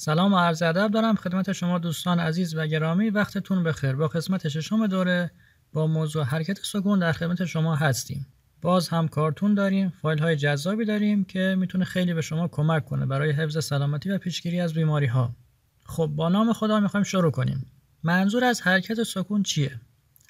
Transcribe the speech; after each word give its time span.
سلام 0.00 0.32
و 0.32 0.38
عرض 0.38 0.62
ادب 0.62 0.90
دارم 0.90 1.14
خدمت 1.14 1.52
شما 1.52 1.78
دوستان 1.78 2.20
عزیز 2.20 2.54
و 2.54 2.66
گرامی. 2.66 3.10
وقتتون 3.10 3.64
بخیر. 3.64 3.92
با 3.92 4.08
قسمت 4.08 4.48
ششم 4.48 4.86
دوره 4.86 5.30
با 5.72 5.86
موضوع 5.86 6.24
حرکت 6.24 6.58
سکون 6.62 6.98
در 6.98 7.12
خدمت 7.12 7.44
شما 7.44 7.76
هستیم. 7.76 8.26
باز 8.62 8.88
هم 8.88 9.08
کارتون 9.08 9.54
داریم 9.54 9.92
فایل 10.02 10.18
های 10.18 10.36
جذابی 10.36 10.84
داریم 10.84 11.24
که 11.24 11.56
می‌تونه 11.58 11.84
خیلی 11.84 12.14
به 12.14 12.20
شما 12.20 12.48
کمک 12.48 12.84
کنه 12.84 13.06
برای 13.06 13.30
حفظ 13.30 13.64
سلامتی 13.64 14.10
و 14.10 14.18
پیشگیری 14.18 14.60
از 14.60 14.74
بیماری 14.74 15.06
ها 15.06 15.36
خب 15.84 16.06
با 16.06 16.28
نام 16.28 16.52
خدا 16.52 16.80
می‌خوایم 16.80 17.04
شروع 17.04 17.30
کنیم. 17.30 17.66
منظور 18.02 18.44
از 18.44 18.62
حرکت 18.62 19.02
سکون 19.02 19.42
چیه؟ 19.42 19.80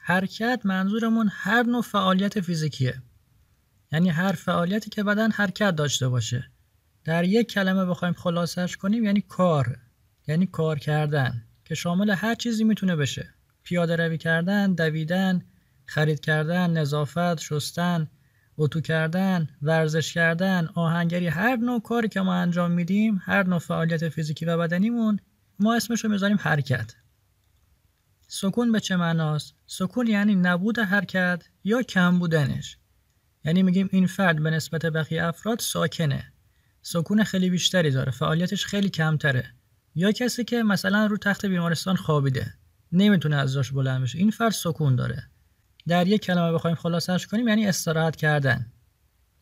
حرکت 0.01 0.61
منظورمون 0.65 1.31
هر 1.33 1.63
نوع 1.63 1.83
فعالیت 1.83 2.41
فیزیکیه. 2.41 3.03
یعنی 3.93 4.11
هر 4.11 4.33
فعالیتی 4.33 4.91
که 4.91 5.05
بدن 5.05 5.31
حرکت 5.31 5.71
داشته 5.77 6.09
باشه. 6.09 6.51
در 7.09 7.25
یک 7.25 7.53
کلمه 7.53 7.85
بخوایم 7.85 8.15
خلاصش 8.15 8.77
کنیم 8.77 9.05
یعنی 9.05 9.21
کار. 9.21 9.77
یعنی 10.27 10.47
کار 10.47 10.79
کردن 10.79 11.45
که 11.65 11.75
شامل 11.75 12.11
هر 12.11 12.35
چیزی 12.35 12.65
می‌تونه 12.65 12.97
بشه. 12.97 13.35
پیاده 13.63 13.97
روی 13.97 14.19
کردن 14.19 14.75
دویدن 14.75 15.43
خرید 15.87 16.21
کردن 16.21 16.71
نظافت 16.71 17.41
شستن 17.41 18.11
اتو 18.59 18.81
کردن 18.81 19.49
ورزش 19.63 20.13
کردن 20.13 20.69
آهنگری 20.75 21.27
هر 21.27 21.57
نوع 21.57 21.83
کاری 21.83 22.09
که 22.09 22.21
ما 22.21 22.35
انجام 22.35 22.71
میدیم 22.71 23.21
هر 23.25 23.43
نوع 23.43 23.59
فعالیت 23.59 24.09
فیزیکی 24.09 24.45
و 24.45 24.59
بدنیمون 24.59 25.19
ما 25.59 25.75
اسمش 25.75 26.05
رو 26.05 26.11
می‌ذاریم 26.11 26.39
حرکت. 26.41 26.95
سکون 28.27 28.73
به 28.73 28.81
چه 28.81 28.97
معناست؟ 28.97 29.55
سکون 29.67 30.07
یعنی 30.07 30.35
نبود 30.35 30.79
حرکت 30.79 31.45
یا 31.65 31.83
کم 31.83 32.19
بودنش. 32.19 32.79
یعنی 33.45 33.63
میگیم 33.63 33.89
این 33.93 34.07
فرد 34.07 34.43
به 34.43 34.51
نسبت 34.51 34.87
بقیه 34.87 35.25
افراد 35.25 35.59
ساکنه. 35.59 36.33
سکون 36.91 37.25
خیلی 37.25 37.51
بیشتری 37.51 37.91
داره 37.91 38.13
فعالیتش 38.13 38.67
خیلی 38.67 38.89
کمتره. 38.89 39.55
یا 39.95 40.13
کسی 40.13 40.45
که 40.45 40.63
مثلا 40.63 41.07
رو 41.07 41.17
تخت 41.17 41.47
بیمارستان 41.47 41.97
خوابیده 41.97 42.55
نمی‌تونه 42.93 43.37
از 43.37 43.53
جاش 43.53 43.73
بلند 43.73 44.03
بشه 44.03 44.19
این 44.19 44.31
فرد 44.31 44.53
سکون 44.53 44.97
داره. 44.97 45.23
در 45.89 46.07
یک 46.07 46.23
کلمه 46.23 46.53
بخوایم 46.53 46.77
خلاصش 46.77 47.27
کنیم 47.27 47.49
یعنی 47.49 47.67
استراحت 47.67 48.17
کردن. 48.17 48.73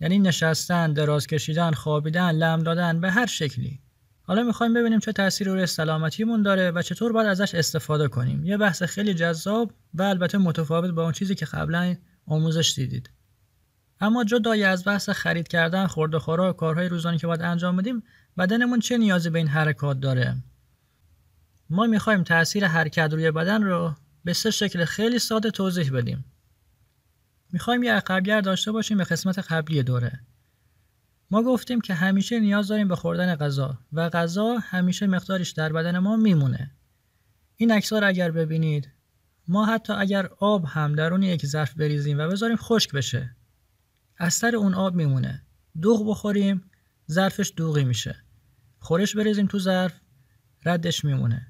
یعنی 0.01 0.19
نشستن 0.19 0.93
دراز 0.93 1.27
کشیدن 1.27 1.71
خوابیدن 1.71 2.31
لم 2.31 2.63
دادن 2.63 3.01
به 3.01 3.11
هر 3.11 3.27
شکلی. 3.27 3.81
حالا 4.23 4.43
می‌خوایم 4.43 4.75
ببینیم 4.75 4.99
چه 4.99 5.13
تأثیری 5.13 5.51
روی 5.51 5.67
سلامتیمون 5.67 6.43
داره 6.43 6.71
و 6.71 6.83
چطور 6.83 7.13
باید 7.13 7.29
ازش 7.29 7.55
استفاده 7.55 8.09
کنیم. 8.09 8.45
یه 8.45 8.57
بحث 8.57 8.83
خیلی 8.83 9.15
جذاب 9.15 9.73
و 9.95 10.03
البته 10.03 10.39
متفاوت 10.39 10.91
با 10.91 11.03
اون 11.03 11.13
چیزی 11.13 11.35
که 11.35 11.47
قبلا 11.47 11.97
آموزش 12.27 12.73
دیدید. 12.77 13.11
اما 14.01 14.25
جدای 14.25 14.65
از 14.65 14.85
بحث 14.85 15.09
خرید 15.09 15.49
کردن 15.49 15.87
خورد 15.87 16.15
و 16.15 16.19
خوراک 16.19 16.57
کارهای 16.57 16.89
روزانه 16.89 17.19
که 17.19 17.27
باید 17.27 17.43
انجام 17.43 17.77
بدیم 17.77 18.03
بدنمون 18.39 18.81
چه 18.81 18.99
نیازی 18.99 19.31
به 19.31 19.39
این 19.39 19.49
حرکات 19.49 20.01
داره؟ 20.01 20.37
ما 21.71 21.87
می‌خوایم 21.87 22.23
تاثیر 22.23 22.67
حرکت 22.67 23.13
روی 23.13 23.31
بدن 23.31 23.63
رو 23.63 23.95
به 24.25 24.33
سه 24.33 24.51
شکل 24.51 24.85
خیلی 24.85 25.19
ساده 25.19 25.51
توضیح 25.51 25.91
بدیم. 25.93 26.25
می‌خوایم 27.53 27.83
یه 27.83 27.93
عقبگر 27.93 28.41
داشته 28.41 28.73
باشیم 28.73 28.99
به 28.99 29.05
قسمت 29.05 29.39
قبلی 29.39 29.83
دوره. 29.83 30.21
ما 31.31 31.43
گفتیم 31.43 31.81
که 31.81 31.95
همیشه 31.95 32.41
نیاز 32.41 32.69
داریم 32.69 32.89
به 32.89 32.97
خوردن 32.97 33.35
غذا 33.35 33.79
و 33.93 34.09
غذا 34.09 34.59
همیشه 34.59 35.07
مقدارش 35.07 35.51
در 35.51 35.73
بدن 35.73 35.99
ما 35.99 36.17
میمونه. 36.17 36.71
این 37.57 37.73
اکسار 37.73 38.05
اگر 38.05 38.31
ببینید 38.31 38.89
ما 39.49 39.67
حتی 39.67 39.93
اگر 39.93 40.29
آب 40.39 40.65
هم 40.65 40.95
درون 40.95 41.23
یک 41.23 41.47
ظرف 41.47 41.75
بریزیم 41.75 42.19
و 42.19 42.29
بذاریم 42.29 42.57
خشک 42.57 42.93
بشه 42.93 43.37
اثر 44.19 44.57
اون 44.57 44.75
آب 44.75 44.95
میمونه. 44.95 45.43
دوغ 45.81 46.11
بخوریم 46.11 46.71
ظرفش 47.11 47.53
دوغی 47.57 47.85
میشه. 47.85 48.17
خورش 48.79 49.17
بریزیم 49.17 49.47
تو 49.47 49.59
ظرف 49.59 50.01
ردش 50.65 51.05
میمونه. 51.05 51.47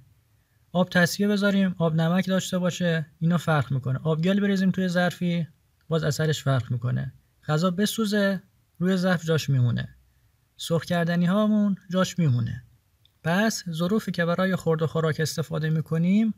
آب 0.73 0.89
تصفیه 0.91 1.28
بذاریم 1.28 1.75
آب 1.78 1.95
نمک 1.95 2.27
داشته 2.27 2.58
باشه 2.58 3.06
اینا 3.19 3.39
فرق 3.39 3.73
می‌کنه. 3.73 3.98
آبگل 3.98 4.41
بریزیم 4.41 4.70
توی 4.70 4.89
ظرفی 4.89 5.46
باز 5.89 6.05
اثرش 6.05 6.42
فرق 6.42 6.73
می‌کنه. 6.73 7.13
غذا 7.48 7.70
بسوزه 7.70 8.42
روی 8.79 8.96
ظرف 8.96 9.24
جاش 9.24 9.51
میمونه. 9.51 9.89
سرخ 10.57 10.85
کردنی 10.85 11.27
هامون 11.27 11.77
جاش 11.91 12.18
میمونه. 12.18 12.64
پس 13.23 13.64
ظروفی 13.70 14.12
که 14.12 14.24
برای 14.24 14.57
خورد 14.57 14.83
و 14.83 14.86
خوراک 14.86 15.20
استفاده 15.20 15.70
می‌کنیم 15.70 16.35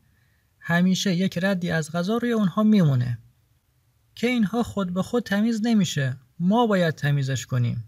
همیشه 0.60 1.14
یک 1.14 1.38
ردی 1.42 1.70
از 1.70 1.92
غذا 1.92 2.16
روی 2.16 2.32
اونها 2.32 2.62
میمونه. 2.62 3.18
که 4.18 4.26
اینها 4.26 4.62
خود 4.62 4.94
به 4.94 5.02
خود 5.02 5.22
تمیز 5.22 5.60
نمیشه 5.66 6.16
ما 6.38 6.66
باید 6.66 6.94
تمیزش 6.94 7.46
کنیم 7.46 7.84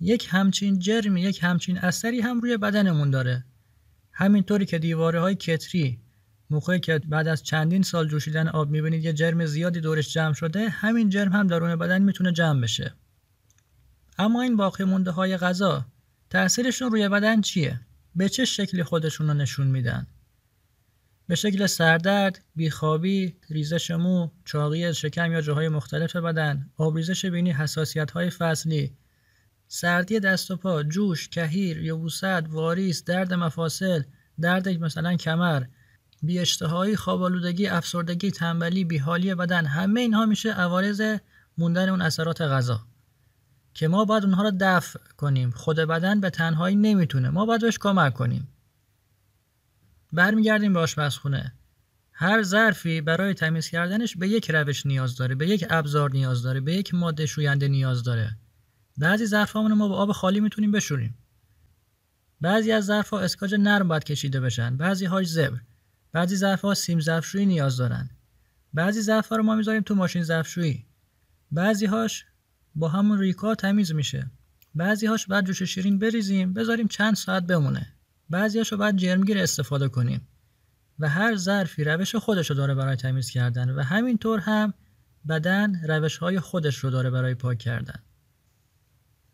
یک 0.00 0.28
همچین 0.30 0.78
جرمی 0.78 1.20
یک 1.20 1.38
همچین 1.42 1.78
اثری 1.78 2.20
هم 2.20 2.40
روی 2.40 2.56
بدنمون 2.56 3.10
داره 3.10 3.44
همینطوری 4.12 4.66
که 4.66 4.78
دیواره 4.78 5.20
های 5.20 5.34
کتری 5.34 5.98
موقعی 6.50 6.80
که 6.80 6.98
بعد 6.98 7.28
از 7.28 7.42
چندین 7.42 7.82
سال 7.82 8.08
جوشیدن 8.08 8.48
آب 8.48 8.70
می‌بینید 8.70 9.04
یه 9.04 9.12
جرم 9.12 9.46
زیادی 9.46 9.80
دورش 9.80 10.12
جمع 10.12 10.34
شده 10.34 10.68
همین 10.68 11.08
جرم 11.08 11.32
هم 11.32 11.46
درون 11.46 11.76
بدن 11.76 12.02
می‌تونه 12.02 12.32
جمع 12.32 12.60
بشه 12.60 12.94
اما 14.18 14.42
این 14.42 14.56
باقی 14.56 14.84
مونده 14.84 15.10
های 15.10 15.36
غذا 15.36 15.86
تأثیرشون 16.30 16.90
روی 16.90 17.08
بدن 17.08 17.40
چیه؟ 17.40 17.80
به 18.16 18.28
چه 18.28 18.44
شکلی 18.44 18.82
خودشون 18.82 19.28
رو 19.28 19.34
نشون 19.34 19.66
میدن؟ 19.66 20.06
به 21.28 21.34
شکل 21.34 21.66
سردرد، 21.66 22.44
بیخوابی، 22.56 23.36
ریزش 23.50 23.90
مو، 23.90 24.30
چاقی 24.44 24.94
شکم 24.94 25.32
یا 25.32 25.40
جاهای 25.40 25.68
مختلف 25.68 26.16
بدن، 26.16 26.70
آبریزش 26.76 27.26
بینی، 27.26 27.52
حساسیت 27.52 28.10
های 28.10 28.30
فصلی، 28.30 28.96
سردی 29.66 30.20
دست 30.20 30.50
و 30.50 30.56
پا، 30.56 30.82
جوش، 30.82 31.28
کهیر، 31.28 31.82
یبوست، 31.82 32.24
واریس، 32.24 33.04
درد 33.04 33.34
مفاصل، 33.34 34.02
درد 34.40 34.68
مثلا 34.68 35.16
کمر، 35.16 35.62
بی 36.22 36.38
اشتهایی، 36.38 36.96
خوابالودگی، 36.96 37.66
افسردگی، 37.66 38.30
تنبلی، 38.30 38.84
بیحالی 38.84 39.34
بدن 39.34 39.66
همه 39.66 40.00
اینها 40.00 40.26
میشه 40.26 40.52
عوارض 40.52 41.02
موندن 41.58 41.88
اون 41.88 42.02
اثرات 42.02 42.40
غذا. 42.40 42.80
که 43.74 43.88
ما 43.88 44.04
باید 44.04 44.24
اونها 44.24 44.42
رو 44.42 44.52
دفع 44.60 44.98
کنیم. 45.16 45.50
خود 45.50 45.76
بدن 45.76 46.20
به 46.20 46.30
تنهایی 46.30 46.76
نمی‌تونه. 46.76 47.30
ما 47.30 47.46
باید 47.46 47.60
بهش 47.60 47.78
کمک 47.78 48.14
کنیم. 48.14 48.48
برمیگردیم 50.12 50.72
به 50.72 50.78
آشپزخونه. 50.78 51.54
هر 52.12 52.42
ظرفی 52.42 53.00
برای 53.00 53.34
تمیز 53.34 53.68
کردنش 53.68 54.16
به 54.16 54.28
یک 54.28 54.50
روش 54.50 54.86
نیاز 54.86 55.16
داره 55.16 55.34
به 55.34 55.48
یک 55.48 55.64
ابزار 55.70 56.10
نیاز 56.10 56.42
داره 56.42 56.60
به 56.60 56.74
یک 56.74 56.94
ماده 56.94 57.26
شوینده 57.26 57.68
نیاز 57.68 58.02
داره. 58.02 58.36
بعضی 58.96 59.26
ظرفامون 59.26 59.72
ما 59.72 59.88
با 59.88 59.96
آب 59.96 60.12
خالی 60.12 60.40
می‌تونیم 60.40 60.72
بشوریم. 60.72 61.18
بعضی 62.40 62.72
از 62.72 62.84
ظرفها 62.84 63.20
اسکاج 63.20 63.54
نرم 63.54 63.88
باید 63.88 64.04
کشیده 64.04 64.40
بشن. 64.40 64.76
بعضی 64.76 65.04
هاش 65.04 65.26
زبر. 65.26 65.58
بعضی 66.12 66.36
ظرفها 66.36 66.74
سیم 66.74 67.00
ظرفشویی 67.00 67.46
نیاز 67.46 67.76
دارن. 67.76 68.10
بعضی 68.74 69.02
ظرفها 69.02 69.36
رو 69.36 69.42
ما 69.42 69.54
می‌ذاریم 69.54 69.82
تو 69.82 69.94
ماشین 69.94 70.22
ظرفشویی. 70.22 70.86
بعضی 71.50 71.86
هاش 71.86 72.24
با 72.74 72.88
همون 72.88 73.18
ریکا 73.18 73.54
تمیز 73.54 73.94
میشه. 73.94 74.30
بعضی 74.74 75.06
هاش 75.06 75.26
بعد 75.26 75.46
جوش 75.46 75.62
شیرین 75.62 75.98
بریزیم 75.98 76.52
بذاریم 76.52 76.88
چند 76.88 77.14
ساعت 77.14 77.42
بمونه. 77.42 77.97
بعضیاشو 78.30 78.76
بعد 78.76 78.96
جرمگیر 78.96 79.38
استفاده 79.38 79.88
کنیم. 79.88 80.28
و 80.98 81.08
هر 81.08 81.36
ظرفی 81.36 81.84
روش 81.84 82.16
خودش 82.16 82.50
رو 82.50 82.56
داره 82.56 82.74
برای 82.74 82.96
تمیز 82.96 83.30
کردن 83.30 83.70
و 83.70 83.82
همینطور 83.82 84.38
هم 84.38 84.74
بدن 85.28 85.80
روش 85.88 86.16
های 86.16 86.40
خودش 86.40 86.76
رو 86.76 86.90
داره 86.90 87.10
برای 87.10 87.34
پاک 87.34 87.58
کردن. 87.58 88.02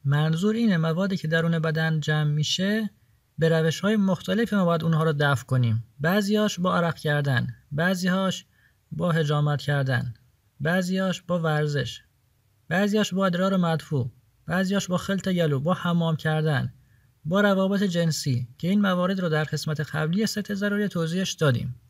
منظور 0.04 0.54
اینه 0.54 0.76
موادی 0.76 1.16
که 1.16 1.28
درون 1.28 1.58
بدن 1.58 2.00
جمع 2.00 2.30
میشه 2.30 2.90
به 3.38 3.48
روش 3.48 3.80
های 3.80 3.96
مختلفی 3.96 4.56
ما 4.56 4.64
باید 4.64 4.84
اونها 4.84 5.04
رو 5.04 5.12
دفع 5.12 5.44
کنیم. 5.44 5.84
بعضیاش 6.00 6.60
با 6.60 6.76
عرق 6.76 6.94
کردن 6.94 7.46
بعضیهاش 7.72 8.46
با 8.92 9.12
هجامت 9.12 9.62
کردن 9.62 10.14
بعضیاش 10.60 11.22
با 11.22 11.38
ورزش 11.38 12.02
بعضیاش 12.68 13.14
با 13.14 13.26
ادرار 13.26 13.56
مدفوع 13.56 14.10
بعضیاش 14.46 14.88
با 14.88 14.96
خلط 14.96 15.28
گلو 15.28 15.60
با 15.60 15.74
حمام 15.74 16.16
کردن. 16.16 16.72
با 17.24 17.40
روابط 17.40 17.82
جنسی 17.82 18.48
که 18.58 18.68
این 18.68 18.80
موارد 18.80 19.20
رو 19.20 19.28
در 19.28 19.44
قسمت 19.44 19.80
قبلی 19.80 20.26
ست 20.26 20.54
ضروری 20.54 20.88
توضیحش 20.88 21.32
دادیم. 21.32 21.80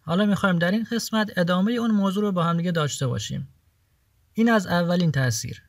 حالا 0.00 0.26
می‌خوایم 0.26 0.58
در 0.58 0.70
این 0.70 0.86
قسمت 0.92 1.32
ادامه 1.36 1.72
اون 1.72 1.90
موضوع 1.90 2.22
رو 2.22 2.32
با 2.32 2.44
هم 2.44 2.56
دیگه 2.56 2.72
داشته 2.72 3.06
باشیم. 3.06 3.48
این 4.32 4.50
از 4.50 4.66
اولین 4.66 5.12
تاثیر 5.12 5.62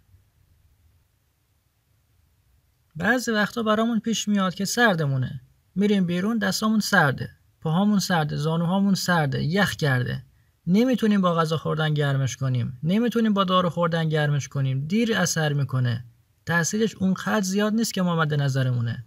بعضی 2.95 3.31
وقتا 3.31 3.63
برامون 3.63 3.99
پیش 3.99 4.27
میاد 4.27 4.55
که 4.55 4.65
سردمونه. 4.65 5.41
میریم 5.75 6.05
بیرون 6.05 6.37
دستامون 6.37 6.79
سرده. 6.79 7.29
پاهامون 7.61 7.99
سرده 7.99 8.35
زانوهامون 8.35 8.93
سرده 8.93 9.43
یخ 9.43 9.75
کرده. 9.75 10.23
نمی‌تونیم 10.67 11.21
با 11.21 11.35
غذا 11.35 11.57
خوردن 11.57 11.93
گرمش 11.93 12.37
کنیم. 12.37 12.79
نمی‌تونیم 12.83 13.33
با 13.33 13.43
دارو 13.43 13.69
خوردن 13.69 14.09
گرمش 14.09 14.47
کنیم. 14.47 14.87
دیر 14.87 15.17
اثر 15.17 15.53
می‌کنه. 15.53 16.05
تاثیرش 16.49 16.95
اونقدر 16.95 17.41
زیاد 17.41 17.73
نیست 17.73 17.93
که 17.93 18.01
ما 18.01 18.15
مد 18.15 18.33
نظرمونه. 18.33 19.05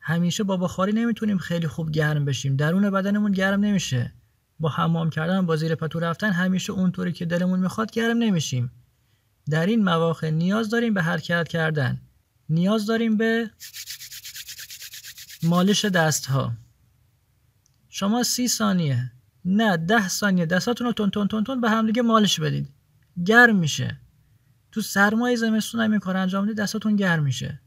همیشه 0.00 0.44
با 0.44 0.56
بخاری 0.56 0.92
نمی‌تونیم 0.92 1.38
خیلی 1.38 1.68
خوب 1.68 1.90
گرم 1.90 2.24
بشیم. 2.24 2.56
درون 2.56 2.90
بدنمون 2.90 3.32
گرم 3.32 3.60
نمیشه. 3.60 4.12
با 4.60 4.68
حمام 4.68 5.10
کردن 5.10 5.46
با 5.46 5.56
زیر 5.56 5.74
پتو 5.74 6.00
رفتن 6.00 6.30
همیشه 6.30 6.72
اونطوری 6.72 7.12
که 7.12 7.26
دلمون 7.26 7.60
می‌خواد 7.60 7.90
گرم 7.90 8.18
نمیشیم. 8.18 8.70
در 9.50 9.66
این 9.66 9.84
مواقع 9.84 10.30
نیاز 10.30 10.70
داریم 10.70 10.94
به 10.94 11.02
حرکت 11.02 11.48
کردن. 11.48 12.00
نیاز 12.48 12.86
داریم 12.86 13.16
به 13.16 13.50
مالش 15.42 15.84
دست 15.84 16.26
ها 16.26 16.52
شما 17.88 18.22
سی 18.22 18.48
ثانیه 18.48 19.12
نه 19.44 19.76
ده 19.76 20.08
ثانیه 20.08 20.46
دستاتون 20.46 20.86
رو 20.86 20.92
تون 20.92 21.10
تون 21.10 21.28
تون 21.28 21.44
تون 21.44 21.60
به 21.60 21.70
همدیگه 21.70 22.02
مالش 22.02 22.40
بدید. 22.40 22.68
گرم 23.24 23.56
میشه. 23.56 24.00
تو 24.76 24.82
سرمای 24.82 25.36
زمستون 25.36 25.80
هم 25.80 25.90
این 25.90 26.00
کار 26.00 26.16
انجام 26.16 26.44
بدید 26.44 26.56
دستاتون 26.56 26.96
گرم 26.96 27.22
میشه. 27.22 27.60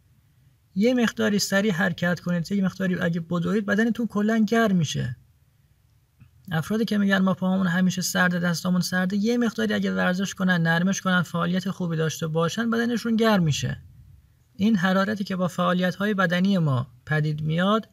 یه 0.75 0.93
مقداری 0.93 1.39
سریع 1.39 1.73
حرکت 1.73 2.19
کنید 2.19 2.51
یه 2.51 2.63
مقداری 2.63 2.99
اگه 2.99 3.19
بدوید 3.19 3.65
بدنتون 3.65 4.07
کلا 4.07 4.37
گرم 4.37 4.75
میشه. 4.75 5.17
افرادی 6.51 6.85
که 6.85 6.97
میگن 6.97 7.17
ما 7.17 7.33
پاهامون 7.33 7.67
همیشه 7.67 8.01
سرد 8.01 8.43
دستامون 8.43 8.81
سرده 8.81 9.17
یه 9.17 9.37
مقداری 9.37 9.73
اگه 9.73 9.91
ورزش 9.91 10.33
کنن 10.33 10.61
نرمش 10.61 11.01
کنن 11.01 11.21
فعالیت 11.21 11.69
خوبی 11.71 11.97
داشته 11.97 12.27
باشن 12.27 12.69
بدنشون 12.69 13.15
گرم 13.15 13.43
میشه. 13.43 13.81
این 14.55 14.75
حرارتی 14.75 15.23
که 15.23 15.35
با 15.35 15.47
فعالیت 15.47 15.95
های 15.95 16.13
بدنی 16.13 16.57
ما 16.57 16.87
پدید 17.05 17.41
میاد 17.41 17.89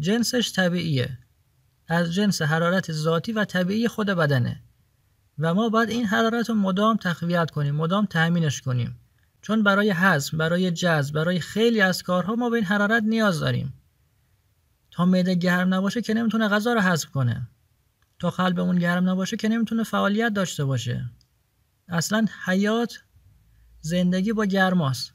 جنسش 0.00 0.52
طبیعیه. 0.52 1.18
از 1.88 2.14
جنس 2.14 2.42
حرارت 2.42 2.92
ذاتی 2.92 3.32
و 3.32 3.44
طبیعی 3.44 3.88
خود 3.88 4.06
بدنه. 4.06 4.62
و 5.38 5.54
ما 5.54 5.68
باید 5.68 5.90
این 5.90 6.06
حرارت 6.06 6.48
رو 6.48 6.54
مدام 6.54 6.96
تقویت 6.96 7.50
کنیم 7.50 7.74
مدام 7.74 8.06
تأمینش 8.06 8.60
کنیم. 8.60 9.00
چون 9.42 9.62
برای 9.62 9.90
هضم 9.90 10.38
برای 10.38 10.70
جذب 10.70 11.14
برای 11.14 11.40
خیلی 11.40 11.80
از 11.80 12.02
کارها 12.02 12.34
ما 12.34 12.50
به 12.50 12.56
این 12.56 12.64
حرارت 12.64 13.02
نیاز 13.02 13.40
داریم. 13.40 13.74
تا 14.90 15.04
معده 15.04 15.34
گرم 15.34 15.74
نباشه 15.74 16.02
که 16.02 16.14
نمی‌تونه 16.14 16.48
غذا 16.48 16.72
رو 16.72 16.80
هضم 16.80 17.08
کنه. 17.14 17.48
تا 18.18 18.30
قلبمون 18.30 18.78
گرم 18.78 19.08
نباشه 19.08 19.36
که 19.36 19.48
نمی‌تونه 19.48 19.82
فعالیت 19.84 20.32
داشته 20.32 20.64
باشه. 20.64 21.10
اصلا 21.88 22.26
حیات 22.44 23.02
زندگی 23.80 24.32
با 24.32 24.44
گرماست 24.44 25.12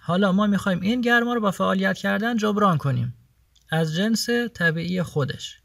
حالا 0.00 0.32
ما 0.32 0.46
می‌خوایم 0.46 0.80
این 0.80 1.00
گرما 1.00 1.34
رو 1.34 1.40
با 1.40 1.50
فعالیت 1.50 1.96
کردن 1.96 2.36
جبران 2.36 2.78
کنیم. 2.78 3.14
از 3.70 3.94
جنس 3.94 4.28
طبیعی 4.54 5.02
خودش. 5.02 5.57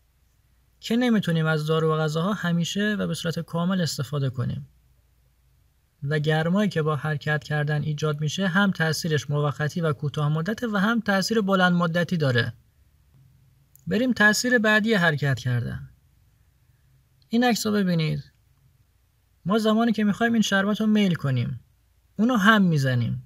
که 0.84 0.96
نمی‌تونیم 0.96 1.46
از 1.46 1.66
دارو 1.66 1.94
و 1.94 1.98
غذاها 1.98 2.34
همیشه 2.34 2.96
و 3.00 3.08
به 3.08 3.14
صورت 3.14 3.40
کامل 3.40 3.82
استفاده 3.82 4.30
کنیم. 4.30 4.68
و 6.04 6.20
گرمایی 6.20 6.70
که 6.70 6.82
با 6.82 6.96
حرکت 6.96 7.44
کردن 7.44 7.82
ایجاد 7.82 8.22
میشه 8.22 8.48
هم 8.48 8.72
تاثیرش 8.72 9.30
موقتی 9.30 9.82
و 9.82 9.94
کوتاه 9.94 10.30
مدته 10.30 10.68
و 10.68 10.78
هم 10.78 11.00
تاثیر 11.00 11.42
بلند 11.42 11.74
مدتی 11.74 12.18
داره. 12.18 12.54
بریم 13.88 14.14
تاثیر 14.14 14.58
بعدی 14.58 14.94
حرکت 14.94 15.40
کردن. 15.40 15.90
این 17.30 17.44
عکس 17.44 17.66
رو 17.66 17.72
ببینید. 17.72 18.32
ما 19.46 19.60
زمانی 19.60 19.92
که 19.92 20.04
می‌خوایم 20.04 20.34
این 20.34 20.42
شربت 20.42 20.82
رو 20.82 20.88
میل 20.88 21.16
کنیم 21.16 21.60
اونو 22.18 22.36
هم 22.36 22.62
می‌زنیم 22.62 23.24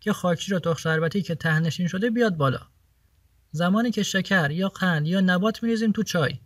که 0.00 0.12
خاکشیر 0.12 0.54
و 0.54 0.58
تخم 0.58 0.74
شربتی 0.74 1.22
که 1.22 1.34
تهنشین 1.34 1.86
شده 1.86 2.10
بیاد 2.10 2.36
بالا. 2.36 2.60
زمانی 3.50 3.90
که 3.90 4.02
شکر 4.02 4.50
یا 4.50 4.68
قند 4.68 5.06
یا 5.06 5.20
نبات 5.20 5.62
میریزیم 5.62 5.92
تو 5.92 6.02
چای. 6.02 6.40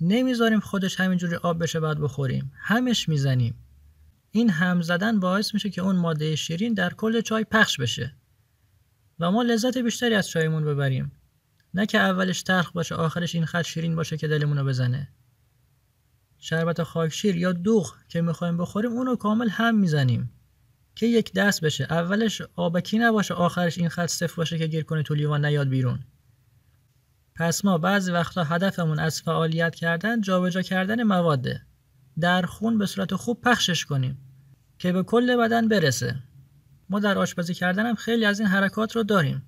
نمی‌ذاریم 0.00 0.60
خودش 0.60 1.00
همینجوری 1.00 1.36
آب 1.36 1.62
بشه 1.62 1.80
بعد 1.80 2.00
بخوریم. 2.00 2.52
همش 2.54 3.08
می‌زنیم. 3.08 3.54
این 4.30 4.50
هم 4.50 4.82
زدن 4.82 5.20
باعث 5.20 5.54
میشه 5.54 5.70
که 5.70 5.82
اون 5.82 5.96
ماده 5.96 6.36
شیرین 6.36 6.74
در 6.74 6.94
کل 6.94 7.20
چای 7.20 7.44
پخش 7.44 7.80
بشه. 7.80 8.14
و 9.20 9.30
ما 9.30 9.42
لذت 9.42 9.78
بیشتری 9.78 10.14
از 10.14 10.28
چایمون 10.28 10.64
ببریم. 10.64 11.12
نه 11.74 11.86
که 11.86 11.98
اولش 11.98 12.42
تلخ 12.42 12.72
باشه 12.72 12.94
آخرش 12.94 13.34
این 13.34 13.44
خط 13.44 13.64
شیرین 13.64 13.96
باشه 13.96 14.16
که 14.16 14.28
دلمون 14.28 14.58
رو 14.58 14.64
بزنه. 14.64 15.08
شربت 16.38 16.82
خاکشیر 16.82 17.36
یا 17.36 17.52
دوغ 17.52 17.94
که 18.08 18.20
می‌خوایم 18.20 18.56
بخوریم 18.56 18.92
اونو 18.92 19.16
کامل 19.16 19.48
هم 19.48 19.78
می‌زنیم. 19.78 20.32
که 20.94 21.06
یک 21.06 21.32
دست 21.32 21.64
بشه. 21.64 21.86
اولش 21.90 22.42
آبکی 22.54 22.98
نباشه 22.98 23.34
آخرش 23.34 23.78
این 23.78 23.88
خط 23.88 24.06
صفر 24.06 24.34
باشه 24.36 24.58
که 24.58 24.66
گیر 24.66 24.84
کنه 24.84 25.02
تو 25.02 25.14
لیوان 25.14 25.44
نیاد 25.44 25.68
بیرون. 25.68 25.98
پس 27.38 27.64
ما 27.64 27.78
بعضی 27.78 28.12
وقتا 28.12 28.44
هدفمون 28.44 28.98
از 28.98 29.22
فعالیت 29.22 29.74
کردن 29.74 30.20
جابجا 30.20 30.62
کردن 30.62 31.02
مواده 31.02 31.62
در 32.20 32.42
خون 32.42 32.78
به 32.78 32.86
صورت 32.86 33.14
خوب 33.14 33.40
پخشش 33.40 33.84
کنیم 33.84 34.18
که 34.78 34.92
به 34.92 35.02
کل 35.02 35.36
بدن 35.36 35.68
برسه. 35.68 36.16
ما 36.90 37.00
در 37.00 37.18
آشپزی 37.18 37.54
کردن 37.54 37.86
هم 37.86 37.94
خیلی 37.94 38.24
از 38.24 38.40
این 38.40 38.48
حرکات 38.48 38.96
رو 38.96 39.02
داریم. 39.02 39.42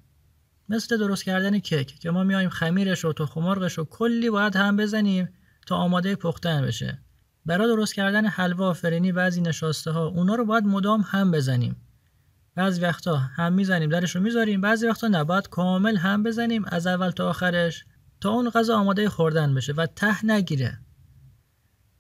مثل 0.68 0.98
درست 0.98 1.24
کردن 1.24 1.58
کیک 1.58 1.98
که 1.98 2.10
ما 2.10 2.24
میایم 2.24 2.48
خمیرش 2.48 3.04
و 3.04 3.12
تخم 3.12 3.40
مرغش 3.40 3.78
رو 3.78 3.84
کلی 3.84 4.30
باید 4.30 4.56
هم 4.56 4.76
بزنیم 4.76 5.28
تا 5.66 5.76
آماده 5.76 6.16
پختن 6.16 6.62
بشه. 6.62 6.98
برای 7.46 7.68
درست 7.68 7.94
کردن 7.94 8.26
حلوا 8.26 8.72
فرنی 8.72 9.12
بعضی 9.12 9.40
نشاسته 9.40 9.90
ها 9.90 10.06
اونا 10.06 10.34
رو 10.34 10.44
باید 10.44 10.64
مدام 10.64 11.00
هم 11.00 11.30
بزنیم. 11.30 11.76
بعضی 12.58 12.80
وقتا 12.80 13.16
هم 13.16 13.52
می‌زنیم 13.52 13.90
درش 13.90 14.16
رو 14.16 14.22
می‌ذاریم 14.22 14.60
بعضی 14.60 14.86
وقتا 14.86 15.08
نباید 15.08 15.48
کامل 15.48 15.96
هم 15.96 16.22
بزنیم 16.22 16.64
از 16.64 16.86
اول 16.86 17.10
تا 17.10 17.28
آخرش 17.28 17.84
تا 18.20 18.30
اون 18.30 18.50
غذا 18.50 18.76
آماده 18.78 19.08
خوردن 19.08 19.54
بشه 19.54 19.72
و 19.72 19.86
ته 19.86 20.26
نگیره. 20.26 20.78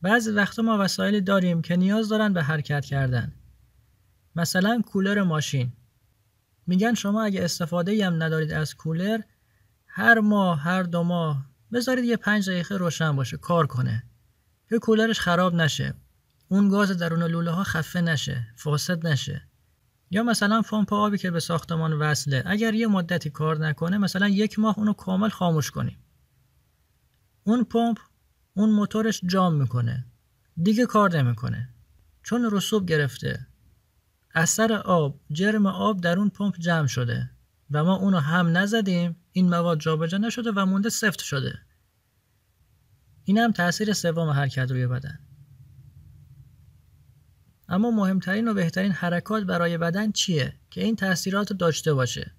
بعضی 0.02 0.30
وقتا 0.30 0.62
ما 0.62 0.78
وسایلی 0.78 1.20
داریم 1.20 1.62
که 1.62 1.76
نیاز 1.76 2.08
دارن 2.08 2.32
به 2.32 2.42
حرکت 2.42 2.84
کردن. 2.84 3.32
مثلا 4.36 4.82
کولر 4.86 5.22
ماشین. 5.22 5.72
میگن 6.66 6.94
شما 6.94 7.22
اگه 7.22 7.44
استفاده 7.44 8.06
هم 8.06 8.22
ندارید 8.22 8.52
از 8.52 8.74
کولر 8.74 9.20
هر 9.86 10.20
ماه 10.20 10.60
هر 10.60 10.82
دو 10.82 11.02
ماه 11.02 11.46
بذارید 11.72 12.04
یه 12.04 12.16
پنج 12.16 12.50
دقیقه 12.50 12.76
روشن 12.76 13.16
باشه 13.16 13.36
کار 13.36 13.66
کنه. 13.66 14.04
که 14.68 14.78
کولرش 14.78 15.20
خراب 15.20 15.54
نشه. 15.54 15.94
اون 16.48 16.68
گاز 16.68 16.90
درون 16.90 17.22
لوله 17.22 17.50
ها 17.50 17.64
خفه 17.64 18.00
نشه 18.00 18.46
فاسد 18.56 19.06
نشه. 19.06 19.47
یا 20.10 20.22
مثلا 20.22 20.62
پمپ 20.62 20.92
آبی 20.92 21.18
که 21.18 21.30
به 21.30 21.40
ساختمان 21.40 21.92
وصله. 21.92 22.42
اگر 22.46 22.74
یه 22.74 22.86
مدتی 22.86 23.30
کار 23.30 23.58
نکنه 23.66 23.98
مثلا 23.98 24.28
یک 24.28 24.58
ماه 24.58 24.78
اونو 24.78 24.92
کامل 24.92 25.28
خاموش 25.28 25.70
کنیم. 25.70 25.98
اون 27.44 27.64
پمپ 27.64 27.98
اون 28.54 28.70
موتورش 28.70 29.20
جام 29.26 29.54
می‌کنه. 29.54 30.06
دیگه 30.62 30.86
کار 30.86 31.16
نمی‌کنه. 31.16 31.68
چون 32.22 32.48
رسوب 32.52 32.86
گرفته. 32.86 33.46
اثر 34.34 34.72
آب 34.72 35.20
جرم 35.32 35.66
آب 35.66 36.00
در 36.00 36.18
اون 36.18 36.28
پمپ 36.28 36.58
جمع 36.58 36.86
شده. 36.86 37.30
و 37.70 37.84
ما 37.84 37.96
اونو 37.96 38.18
هم 38.18 38.56
نزدیم 38.56 39.16
این 39.32 39.48
مواد 39.48 39.80
جابجا 39.80 40.18
نشده 40.18 40.52
و 40.52 40.66
مونده 40.66 40.88
سفت 40.88 41.20
شده. 41.20 41.58
این 43.24 43.38
هم 43.38 43.52
تاثیر 43.52 43.92
سوم 43.92 44.28
حرکت 44.28 44.70
روی 44.70 44.86
بدن. 44.86 45.18
اما 47.68 47.90
مهمترین 47.90 48.48
و 48.48 48.54
بهترین 48.54 48.92
حرکات 48.92 49.44
برای 49.44 49.78
بدن 49.78 50.12
چیه 50.12 50.54
که 50.70 50.84
این 50.84 50.96
تاثیرات 50.96 51.52
داشته 51.52 51.94
باشه؟ 51.94 52.32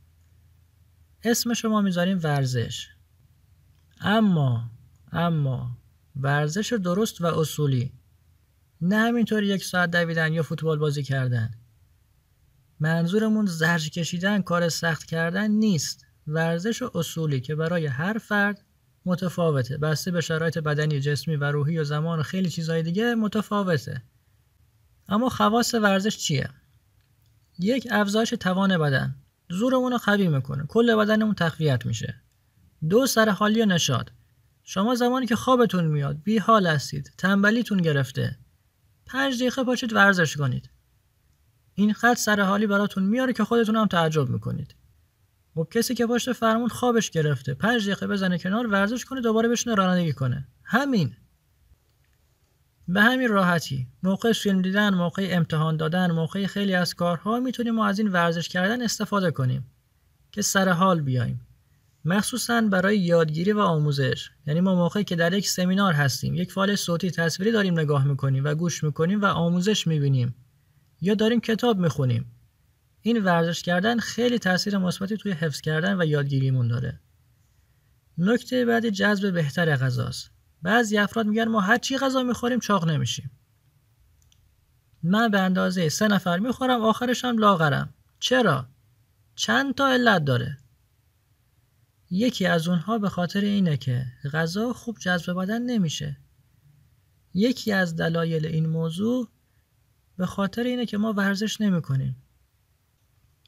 اسم 1.24 1.54
شما 1.54 1.81
می‌ذاریم 1.81 2.19
ورزش. 2.24 2.88
اما 4.02 4.71
اما 5.12 5.78
ورزش 6.16 6.74
درست 6.74 7.21
و 7.21 7.26
اصولی. 7.26 7.94
نه 8.81 8.98
همینطور 8.98 9.44
یک 9.44 9.64
ساعت 9.64 9.92
دویدن 9.92 10.33
یا 10.33 10.44
فوتبال 10.44 10.78
بازی 10.80 11.04
کردن. 11.04 11.52
منظورمون 12.80 13.45
زرج 13.45 13.90
کشیدن 13.90 14.42
کار 14.42 14.69
سخت 14.69 15.06
کردن 15.06 15.52
نیست. 15.52 16.06
ورزش 16.28 16.81
و 16.81 16.92
اصولی 16.95 17.42
که 17.42 17.56
برای 17.56 17.86
هر 17.86 18.18
فرد 18.18 18.66
متفاوته. 19.06 19.78
بسته 19.78 20.12
به 20.12 20.21
شرایط 20.21 20.57
بدنی 20.57 21.00
جسمی 21.00 21.36
و 21.36 21.44
روحی 21.44 21.80
و 21.80 21.83
زمان 21.83 22.19
و 22.19 22.24
خیلی 22.24 22.50
چیزهای 22.50 22.83
دیگه 22.83 23.16
متفاوته. 23.16 24.02
اما 25.09 25.30
خواص 25.30 25.73
ورزش 25.73 26.18
چیه؟ 26.18 26.49
یک 27.59 27.87
افزایش 27.92 28.30
توان 28.30 28.78
بدن. 28.78 29.16
زورمون 29.49 29.92
رو 29.92 29.97
قوی 29.97 30.28
می‌کنه. 30.28 30.66
کل 30.68 30.95
بدنمون 30.95 31.35
تقویت 31.35 31.85
میشه. 31.85 32.16
دو 32.89 33.07
سر 33.07 33.30
حالی 33.30 33.61
و 33.61 33.66
نشاد 33.66 34.11
شما 34.63 34.95
زمانی 34.95 35.25
که 35.25 35.35
خوابتون 35.35 35.85
میاد 35.85 36.18
بی 36.23 36.37
حال 36.37 36.68
هستید. 36.68 37.13
تنبلیتون 37.18 37.81
گرفته. 37.81 38.37
پنج 39.06 39.35
دقیقه 39.35 39.63
پاشید 39.63 39.94
ورزش 39.94 40.37
کنید. 40.37 40.69
این 41.75 41.94
خط 41.94 42.18
سر 42.18 42.42
حالی 42.42 42.68
براتون 42.68 43.04
میاره 43.04 43.33
که 43.33 43.44
خودتون 43.44 43.75
هم 43.75 43.87
تعجب 43.87 44.30
می‌کنید. 44.30 44.75
خب 45.56 45.68
کسی 45.71 45.95
که 45.95 46.07
پشت 46.07 46.33
فرمون 46.33 46.68
خوابش 46.69 47.11
گرفته 47.11 47.54
پنج 47.54 47.85
دقیقه 47.85 48.07
بزنه 48.07 48.37
کنار 48.37 48.68
ورزش 48.68 49.06
کنه 49.06 49.21
دوباره 49.21 49.49
بشنه 49.49 49.75
رانندگی 49.75 50.13
کنه. 50.13 50.47
همین. 50.63 51.16
به 52.92 53.02
همین 53.02 53.28
راحتی 53.28 53.88
موقع 54.04 54.34
فیلم 54.34 54.62
دیدن 54.62 54.94
موقع 54.94 55.28
امتحان 55.31 55.78
دادن 55.78 56.12
موقع 56.12 56.46
خیلی 56.46 56.76
از 56.76 56.94
کارها 56.94 57.40
می‌تونیم 57.40 57.76
ما 57.76 57.88
از 57.88 58.00
این 58.00 58.08
ورزش 58.08 58.50
کردن 58.50 58.81
استفاده 58.81 59.31
کنیم 59.31 59.72
که 60.31 60.42
سر 60.42 60.69
حال 60.69 61.02
بیایم. 61.02 61.48
مخصوصا 62.06 62.62
برای 62.62 62.98
یادگیری 63.00 63.52
و 63.52 63.60
آموزش. 63.60 64.30
یعنی 64.48 64.62
ما 64.62 64.76
موقعی 64.76 65.04
که 65.04 65.16
در 65.16 65.34
یک 65.34 65.50
سمینار 65.50 65.94
هستیم 65.94 66.36
یک 66.36 66.52
فایل 66.52 66.76
صوتی 66.76 67.12
تصویری 67.12 67.52
داریم 67.52 67.80
نگاه 67.80 68.08
می‌کنیم 68.08 68.44
و 68.44 68.56
گوش 68.56 68.84
می‌کنیم 68.84 69.22
و 69.22 69.26
آموزش 69.26 69.88
می‌بینیم 69.88 70.36
یا 71.02 71.14
داریم 71.14 71.40
کتاب 71.40 71.78
می‌خونیم. 71.78 72.26
این 73.02 73.24
ورزش 73.24 73.62
کردن 73.62 74.00
خیلی 74.00 74.40
تاثیر 74.40 74.78
مثبتی 74.78 75.18
توی 75.18 75.31
حفظ 75.31 75.62
کردن 75.62 76.02
و 76.02 76.06
یادگیریمون 76.06 76.68
داره. 76.68 77.00
نکته 78.18 78.66
بعدی 78.66 78.92
جذب 78.92 79.34
بهتر 79.34 79.76
غذاست. 79.76 80.39
بعضی 80.61 80.97
افراد 80.97 81.25
میگن 81.25 81.47
ما 81.47 81.61
هر 81.61 81.78
چی 81.78 81.97
غذا 81.97 82.23
می‌خوریم 82.23 82.59
چاق 82.59 82.89
نمیشیم. 82.89 83.31
من 85.04 85.31
به 85.31 85.39
اندازه 85.39 85.89
سه 85.89 86.07
نفر 86.07 86.39
می‌خورم 86.39 86.81
آخرش 86.81 87.25
هم 87.25 87.37
لاغرم. 87.37 87.94
چرا؟ 88.19 88.68
چند 89.35 89.75
تا 89.75 89.87
علت 89.87 90.25
داره؟ 90.25 90.57
یکی 92.11 92.45
از 92.45 92.68
اونها 92.68 92.97
به 92.97 93.09
خاطر 93.09 93.42
اینه 93.42 93.78
که 93.78 94.06
غذا 94.33 94.73
خوب 94.73 94.97
جذب 94.99 95.33
بدن 95.33 95.61
نمیشه. 95.61 96.18
یکی 97.33 97.71
از 97.71 97.95
دلایل 97.95 98.45
این 98.45 98.66
موضوع 98.66 99.30
به 100.18 100.25
خاطر 100.25 100.63
اینه 100.63 100.85
که 100.85 100.97
ما 100.97 101.13
ورزش 101.13 101.61
نمی 101.61 101.81
کنیم. 101.81 102.23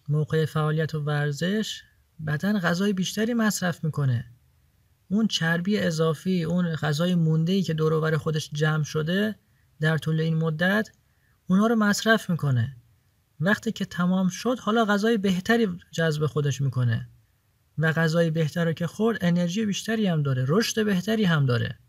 موقع 0.10 0.46
فعالیت 0.46 0.96
و 0.96 1.00
ورزش 1.00 1.84
بدن 2.28 2.60
غذای 2.60 2.94
بیشتری 2.94 3.34
مصرف 3.34 3.84
می‌کنه. 3.84 4.31
اون 5.12 5.28
چربی 5.28 5.78
اضافی، 5.78 6.44
اون 6.44 6.76
غذای 6.76 7.16
مونده 7.16 7.54
ای 7.54 7.62
که 7.62 7.74
دور 7.74 8.18
خودش 8.18 8.50
جمع 8.54 8.84
شده 8.84 9.36
در 9.80 9.98
طول 9.98 10.20
این 10.20 10.38
مدت 10.38 10.90
اونها 11.48 11.68
رو 11.68 11.76
مصرف 11.76 12.30
می‌کنه. 12.30 12.76
وقتی 13.40 13.72
که 13.72 13.86
تمام 13.86 14.30
شد 14.30 14.60
حالا 14.60 14.86
غذای 14.86 15.18
بهتری 15.18 15.68
جذب 15.92 16.26
خودش 16.26 16.62
می‌کنه. 16.62 17.10
و 17.78 17.92
غذای 17.92 18.32
بهتر 18.32 18.66
رو 18.66 18.74
که 18.74 18.88
خورد 18.88 19.18
انرژی 19.22 19.66
بیشتری 19.66 20.08
هم 20.08 20.24
داره 20.24 20.46
رشد 20.48 20.86
بهتری 20.86 21.24
هم 21.24 21.46
داره. 21.46 21.80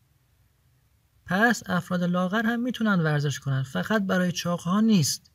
پس 1.26 1.62
افراد 1.66 2.04
لاغر 2.04 2.42
هم 2.46 2.60
می‌تونن 2.60 3.00
ورزش 3.00 3.38
کنن 3.38 3.62
فقط 3.62 4.02
برای 4.02 4.32
چاقها 4.32 4.80
نیست. 4.80 5.30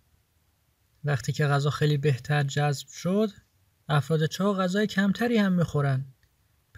وقتی 1.03 1.31
که 1.31 1.45
غذا 1.45 1.69
خیلی 1.69 1.97
بهتر 1.97 2.43
جذب 2.43 2.87
شد 2.87 3.29
افراد 3.89 4.25
چاق 4.25 4.59
غذای 4.59 4.87
کمتری 4.87 5.37
هم 5.37 5.53
می‌خورن. 5.53 6.05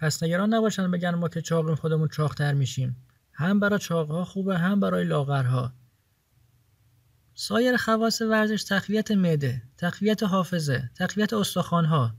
پس 0.00 0.22
نگران 0.22 0.54
نباشن 0.54 0.90
بگن 0.90 1.14
ما 1.14 1.28
که 1.28 1.42
چاقیم 1.42 1.74
خودمون 1.74 2.08
چاقتر 2.08 2.54
میشیم. 2.54 2.96
هم 3.32 3.60
برای 3.60 3.78
چاقها 3.78 4.24
خوبه 4.24 4.58
هم 4.58 4.80
برای 4.80 5.04
لاغرها. 5.04 5.72
سایر 7.34 7.76
خواص 7.76 8.22
ورزش 8.22 8.64
تقویت 8.64 9.10
معده 9.10 9.62
تقویت 9.76 10.22
حافظه 10.22 10.90
تقویت 10.94 11.32
استخوانها. 11.32 12.14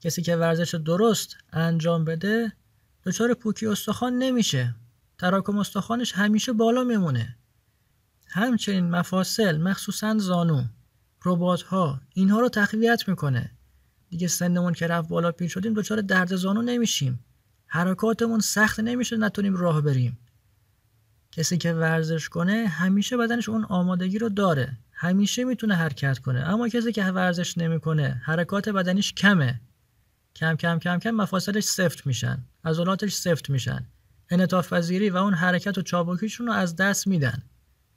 کسی 0.00 0.22
که 0.22 0.36
ورزش 0.36 0.74
درست 0.74 1.36
انجام 1.52 2.04
بده 2.04 2.52
دچار 3.04 3.34
پوکی 3.34 3.66
استخوان 3.66 4.18
نمیشه. 4.18 4.74
تراکم 5.18 5.58
استخوانش 5.58 6.12
همیشه 6.12 6.52
بالا 6.52 6.84
میمونه. 6.84 7.36
همچنین 8.26 8.90
مفاصل 8.90 9.56
مخصوصا 9.56 10.18
زانو 10.18 10.64
ربات 11.24 11.62
ها 11.62 12.00
اینها 12.14 12.40
رو 12.40 12.48
تقویت 12.48 13.08
می‌کنه. 13.08 13.55
دیگه 14.10 14.28
سنمون 14.28 14.72
که 14.72 14.86
رفت 14.86 15.08
بالا 15.08 15.32
پیر 15.32 15.48
شدیم 15.48 15.74
دچار 15.74 16.00
درد 16.00 16.36
زانو 16.36 16.62
نمیشیم. 16.62 17.24
حرکاتمون 17.66 18.40
سخت 18.40 18.80
نمیشه 18.80 19.16
نتونیم 19.16 19.56
راه 19.56 19.80
بریم. 19.80 20.18
کسی 21.32 21.58
که 21.58 21.72
ورزش 21.72 22.28
کنه 22.28 22.66
همیشه 22.66 23.16
بدنش 23.16 23.48
اون 23.48 23.64
آمادگی 23.64 24.18
رو 24.18 24.28
داره. 24.28 24.78
همیشه 24.92 25.44
می‌تونه 25.44 25.74
حرکت 25.74 26.18
کنه. 26.18 26.40
اما 26.40 26.68
کسی 26.68 26.92
که 26.92 27.04
ورزش 27.04 27.58
نمی‌کنه 27.58 28.22
حرکات 28.24 28.68
بدنیش 28.68 29.12
کمه. 29.12 29.60
کم 30.36 30.56
کم 30.56 30.78
کم 30.78 30.98
کم 30.98 31.10
مفاصلش 31.10 31.64
سفت 31.64 32.06
میشن. 32.06 32.44
عضلاتش 32.64 33.12
سفت 33.12 33.50
میشن. 33.50 33.86
انعطاف 34.30 34.72
پذیری 34.72 35.10
و 35.10 35.16
اون 35.16 35.34
حرکت 35.34 35.78
و 35.78 35.82
چابکیشون 35.82 36.46
رو 36.46 36.52
از 36.52 36.76
دست 36.76 37.06
میدن. 37.06 37.42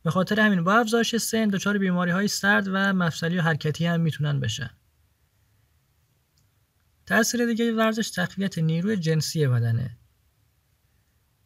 به 0.03 0.11
خاطر 0.11 0.39
همین 0.39 0.63
با 0.63 0.73
افزایش 0.73 1.15
سن 1.15 1.47
دچار 1.47 1.77
بیماری 1.77 2.11
های 2.11 2.27
سرد 2.27 2.67
و 2.67 2.93
مفصلی 2.93 3.37
و 3.37 3.41
حرکتی 3.41 3.85
هم 3.85 4.01
می‌تونن 4.01 4.39
بشن. 4.39 4.69
تاثیر 7.09 7.45
دیگه 7.45 7.73
ورزش 7.73 8.09
تقویت 8.09 8.57
نیروی 8.57 8.97
جنسی 8.97 9.47
بدنه. 9.47 9.97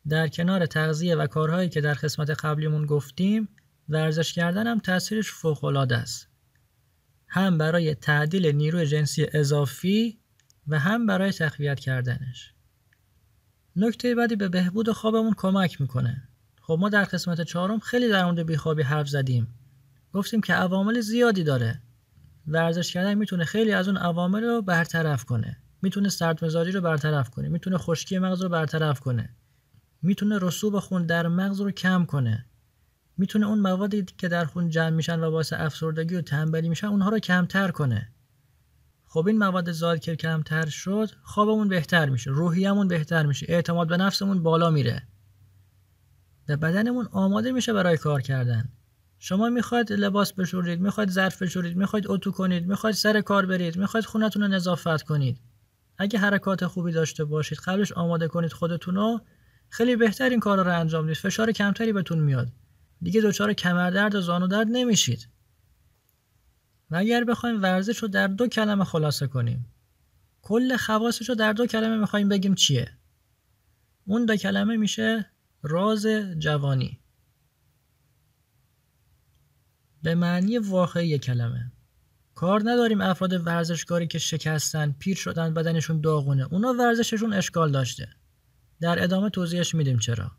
در 0.10 0.27
کنار 0.27 0.65
تغذیه 0.65 1.15
و 1.15 1.27
کارهایی 1.27 1.70
که 1.70 1.82
در 1.82 1.93
قسمت 1.93 2.29
قبلیمون 2.29 2.86
گفتیم 2.86 3.50
ورزش 3.89 4.34
کردن 4.34 4.67
هم 4.67 4.79
تاثیرش 4.79 5.32
فوق 5.32 5.63
العاده 5.63 5.98
است. 5.98 6.27
هم 7.27 7.58
برای 7.58 7.96
تعدیل 7.96 8.55
نیروی 8.55 8.86
جنسی 8.86 9.27
اضافی 9.34 10.20
و 10.67 10.79
هم 10.79 11.05
برای 11.05 11.32
تقویت 11.32 11.79
کردنش. 11.79 12.53
نکته 13.75 14.15
بعدی 14.15 14.36
به 14.36 14.50
بهبود 14.50 14.91
خوابمون 14.91 15.34
کمک 15.38 15.82
می‌کنه. 15.82 16.27
خب 16.62 16.77
ما 16.79 16.89
در 16.89 17.03
قسمت 17.03 17.41
چهارم 17.41 17.79
خیلی 17.79 18.10
در 18.10 18.25
مورد 18.25 18.46
بیخوابی 18.46 18.82
حرف 18.82 19.08
زدیم. 19.08 19.48
گفتیم 20.13 20.41
که 20.41 20.53
عوامل 20.53 21.01
زیادی 21.01 21.43
داره. 21.43 21.82
ورزش 22.47 22.93
کردن 22.93 23.13
می‌تونه 23.13 23.45
خیلی 23.45 23.71
از 23.71 23.88
اون 23.88 23.97
عوامل 23.97 24.43
رو 24.43 24.62
برطرف 24.62 25.25
کنه. 25.25 25.57
می‌تونه 25.81 26.09
سردمزاجی 26.09 26.71
رو 26.71 26.81
برطرف 26.81 27.29
کنه. 27.29 27.47
می‌تونه 27.47 27.77
خشکی 27.77 28.19
مغز 28.19 28.41
رو 28.41 28.50
برطرف 28.50 29.00
کنه. 29.00 29.29
می‌تونه 30.01 30.39
رسوب 30.41 30.79
خون 30.79 31.05
در 31.05 31.27
مغز 31.27 31.62
رو 31.62 31.71
کم 31.71 32.05
کنه. 32.05 32.45
می‌تونه 33.17 33.47
اون 33.47 33.59
موادی 33.59 34.05
که 34.17 34.27
در 34.27 34.45
خون 34.45 34.69
جمع 34.69 34.89
میشن 34.89 35.19
و 35.19 35.31
باعث 35.31 35.53
افسردگی 35.53 36.15
و 36.15 36.21
تنبلی 36.21 36.69
میشن 36.69 36.88
اونها 36.88 37.09
رو 37.09 37.19
کمتر 37.19 37.71
کنه. 37.71 38.09
خب 39.05 39.27
این 39.27 39.38
مواد 39.38 39.71
زاد 39.71 40.00
که 40.00 40.15
کمتر 40.15 40.65
شد 40.65 41.09
خوابمون 41.23 41.67
بهتر 41.67 42.09
میشه 42.09 42.31
روحیمون 42.31 42.88
بهتر 42.88 43.25
میشه 43.25 43.45
اعتماد 43.50 43.88
به 43.88 43.97
نفسمون 43.97 44.43
بالا 44.43 44.69
میره. 44.69 45.07
و 46.50 46.57
بدنمون 46.57 47.07
آماده 47.12 47.51
میشه 47.51 47.73
برای 47.73 47.97
کار 47.97 48.21
کردن. 48.21 48.69
شما 49.25 49.50
می‌خواید 49.50 49.94
لباس 49.94 50.34
بشورید 50.34 50.80
می‌خواید 50.80 51.10
ظرف 51.10 51.42
بشورید 51.42 51.77
می‌خواید 51.77 52.08
اتو 52.08 52.32
کنید 52.32 52.68
می‌خواید 52.68 52.96
سر 52.96 53.22
کار 53.22 53.46
برید 53.46 53.77
می‌خواید 53.77 54.06
خونتون 54.06 54.42
رو 54.42 54.48
نظافت 54.48 55.01
کنید. 55.01 55.38
اگه 55.98 56.20
حرکات 56.20 56.65
خوبی 56.65 56.92
داشته 56.92 57.25
باشید 57.25 57.58
قبلش 57.60 57.92
آماده 57.92 58.27
کنید 58.27 58.53
خودتون 58.53 58.96
رو 58.96 59.22
خیلی 59.70 59.96
بهتر 59.96 60.30
این 60.30 60.39
کارا 60.39 60.63
رو 60.63 60.80
انجام 60.80 61.06
بدید. 61.06 61.18
فشار 61.18 61.51
کمتری 61.51 61.94
بهتون 61.94 62.20
میاد. 62.20 62.48
دیگه 63.01 63.22
دچار 63.22 63.53
کمردرد 63.53 64.15
و 64.15 64.22
زانو 64.22 64.48
درد 64.48 64.68
نمیشید. 64.70 65.27
و 66.92 66.96
اگر 66.96 67.24
بخوایم 67.24 67.62
ورزش 67.62 67.98
رو 67.98 68.08
در 68.08 68.27
دو 68.27 68.48
کلمه 68.48 68.84
خلاصه 68.84 69.27
کنیم 69.27 69.65
کل 70.42 70.77
خواصش 70.77 71.30
رو 71.30 71.36
در 71.36 71.53
دو 71.53 71.65
کلمه 71.65 71.98
می‌خوایم 71.98 72.30
بگیم 72.30 72.56
چیه؟ 72.56 72.92
اون 74.06 74.25
دو 74.25 74.36
کلمه 74.36 74.77
میشه 74.77 75.25
راز 75.62 76.06
جوانی. 76.39 77.02
به 80.03 80.15
معنی 80.15 80.57
واقعی 80.57 81.19
کلمه. 81.19 81.72
کار 82.36 82.62
نداریم 82.65 83.01
افراد 83.01 83.48
ورزشکاری 83.48 84.07
که 84.07 84.19
شکستن 84.19 84.95
پیر 85.00 85.17
شدن 85.17 85.53
بدنشون 85.53 86.01
داغونه. 86.01 86.48
اونا 86.51 86.74
ورزششون 86.74 87.33
اشکال 87.33 87.72
داشته. 87.72 88.07
در 88.81 89.03
ادامه 89.03 89.29
توضیحش 89.29 89.75
میدیم 89.75 90.00
چرا. 90.00 90.31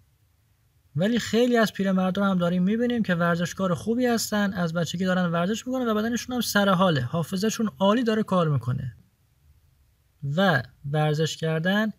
ولی 0.97 1.18
خیلی 1.18 1.56
از 1.56 1.73
پیرمردان 1.73 2.30
هم 2.30 2.38
داریم 2.38 2.62
می‌بینیم 2.62 3.02
که 3.02 3.14
ورزشکار 3.14 3.75
خوبی 3.75 4.06
هستن 4.06 4.52
از 4.52 4.73
بچگی 4.73 5.04
دارن 5.04 5.26
ورزش 5.26 5.66
می‌کنن 5.66 5.88
و 5.88 5.94
بدنشون 5.94 6.35
هم 6.35 6.40
سر 6.40 6.68
حاله 6.68 7.00
حافظشون 7.00 7.71
عالی 7.78 8.04
داره 8.04 8.23
کار 8.23 8.49
می‌کنه. 8.49 8.97
و 10.37 10.62
ورزش 10.90 11.37
کردن 11.37 11.90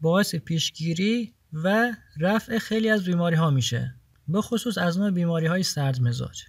باعث 0.00 0.34
پیشگیری 0.34 1.34
و 1.52 1.92
رفع 2.20 2.58
خیلی 2.58 2.90
از 2.90 3.04
بیماری 3.04 3.36
ها 3.36 3.50
میشه. 3.50 3.94
به 4.28 4.42
خصوص 4.42 4.78
از 4.78 4.98
نوع 4.98 5.10
بیماری 5.10 5.46
های 5.46 5.62
سرد 5.62 6.00
مزاج 6.00 6.42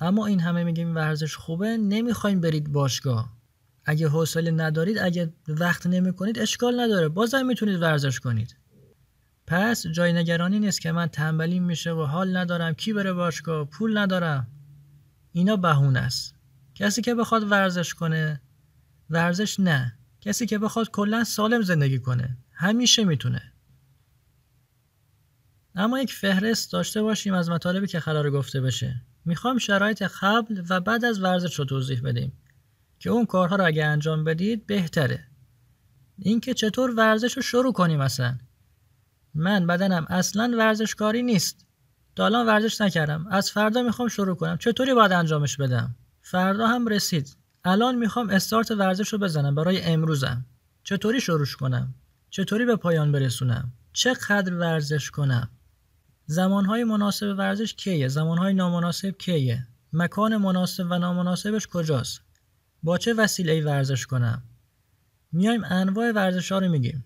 اما 0.00 0.26
این 0.26 0.40
همه 0.40 0.64
میگیم 0.64 0.94
ورزش 0.94 1.36
خوبه 1.36 1.76
نمی‌خوایم 1.76 2.40
برید 2.40 2.72
باشگاه. 2.72 3.38
اگه 3.84 4.08
حوصله 4.08 4.50
ندارید 4.50 4.98
اگه 4.98 5.32
وقت 5.48 5.86
نمی 5.86 6.12
کنید 6.12 6.38
اشکال 6.38 6.80
نداره. 6.80 7.08
بازم 7.08 7.46
می‌تونید 7.46 7.82
ورزش 7.82 8.20
کنید. 8.20 8.56
پس 9.46 9.86
جای 9.86 10.12
نگرانی 10.12 10.58
نیست 10.58 10.80
که 10.80 10.92
من 10.92 11.06
تنبلی 11.06 11.60
میشه 11.60 11.92
و 11.92 12.02
حال 12.02 12.36
ندارم 12.36 12.72
کی 12.72 12.92
بره 12.92 13.12
باشگاه؟ 13.12 13.64
پول 13.64 13.98
ندارم. 13.98 14.46
اینا 15.32 15.56
بهونه 15.56 15.98
است. 15.98 16.34
کسی 16.74 17.02
که 17.02 17.14
بخواد 17.14 17.50
ورزش 17.50 17.94
کنه 17.94 18.40
ورزش 19.10 19.60
نه. 19.60 19.98
کسی 20.20 20.46
که 20.46 20.58
بخواد 20.58 20.90
کلا 20.90 21.24
سالم 21.24 21.62
زندگی 21.62 21.98
کنه 21.98 22.38
همیشه 22.52 23.04
می‌تونه. 23.04 23.52
اما 25.74 26.00
یک 26.00 26.12
فهرست 26.12 26.72
داشته 26.72 27.02
باشیم 27.02 27.34
از 27.34 27.50
مطالبی 27.50 27.86
که 27.86 27.98
قرار 27.98 28.30
گفته 28.30 28.60
بشه. 28.60 29.02
می‌خوام 29.28 29.58
شرایط 29.58 30.02
قبل 30.02 30.62
و 30.68 30.80
بعد 30.80 31.04
از 31.04 31.22
ورزش 31.22 31.58
رو 31.58 31.64
توضیح 31.64 32.00
بدیم 32.00 32.32
که 32.98 33.10
اون 33.10 33.26
کارها 33.26 33.56
رو 33.56 33.66
اگه 33.66 33.84
انجام 33.84 34.24
بدید 34.24 34.66
بهتره. 34.66 35.24
اینکه 36.18 36.54
چطور 36.54 36.94
ورزش 36.94 37.36
رو 37.36 37.42
شروع 37.42 37.72
کنیم 37.72 38.00
اصلا. 38.00 38.38
من 39.34 39.66
بدنم 39.66 40.06
اصلا 40.08 40.54
ورزشکاری 40.58 41.22
نیست. 41.22 41.66
تا 42.16 42.24
الان 42.24 42.46
ورزش 42.46 42.80
نکردم. 42.80 43.26
از 43.30 43.50
فردا 43.50 43.82
می‌خوام 43.82 44.08
شروع 44.08 44.36
کنم. 44.36 44.58
چطوری 44.58 44.94
باید 44.94 45.12
انجامش 45.12 45.56
بدم؟ 45.56 45.94
فردا 46.22 46.66
هم 46.66 46.86
رسید. 46.86 47.36
الان 47.64 47.94
می‌خوام 47.94 48.30
استارت 48.30 48.70
ورزش 48.70 49.08
رو 49.08 49.18
بزنم 49.18 49.54
برای 49.54 49.82
امروزم. 49.82 50.46
چطوری 50.84 51.20
شروع 51.20 51.46
کنم؟ 51.46 51.94
چطوری 52.30 52.64
به 52.64 52.76
پایان 52.76 53.12
برسونم؟ 53.12 53.72
چقدر 53.92 54.54
ورزش 54.54 55.10
کنم؟ 55.10 55.50
زمانهای 56.30 56.84
مناسب 56.84 57.34
ورزش 57.38 57.74
کیه؟ 57.74 58.08
زمانهای 58.08 58.54
نامناسب 58.54 59.10
کیه؟ 59.10 59.66
مکان 59.92 60.36
مناسب 60.36 60.86
و 60.90 60.98
نامناسبش 60.98 61.66
کجاست؟ 61.66 62.20
با 62.82 62.98
چه 62.98 63.14
وسیله 63.14 63.64
ورزش 63.64 64.06
کنم؟ 64.06 64.42
میایم 65.32 65.64
انواع 65.64 66.12
ورزش 66.12 66.52
ها 66.52 66.58
رو 66.58 66.68
میگیم. 66.68 67.04